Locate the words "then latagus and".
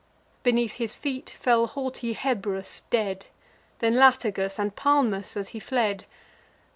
3.77-4.75